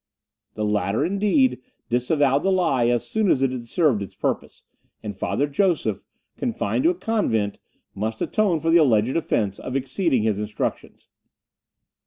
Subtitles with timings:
[0.55, 1.59] The latter, indeed,
[1.91, 4.63] disavowed the lie as soon as it had served its purpose,
[5.03, 6.01] and Father Joseph,
[6.37, 7.59] confined to a convent,
[7.93, 11.07] must atone for the alleged offence of exceeding his instructions.